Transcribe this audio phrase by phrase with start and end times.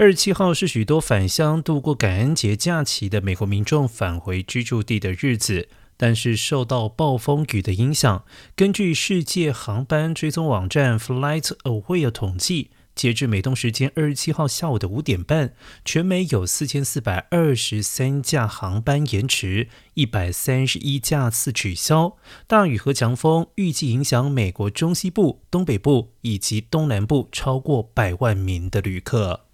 [0.00, 8.24] 二十七号是许多返乡度过感恩节假期的美国民众返回居住地的日子但是受到暴风雨的影响
[8.56, 15.52] 根据世界航班追踪网站 flightaware 统计截至美东时间二十七号下午的五点半
[15.84, 29.49] 全美有四千四百二十三架航班延迟一百三十一架次取消大雨和强风预计影响美国中西部东北部以及东南部超过百万名的旅客。